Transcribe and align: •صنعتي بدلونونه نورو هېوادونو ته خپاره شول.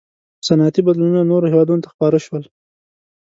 •صنعتي 0.47 0.81
بدلونونه 0.87 1.29
نورو 1.31 1.49
هېوادونو 1.51 1.83
ته 1.85 1.89
خپاره 1.93 2.17
شول. 2.25 2.43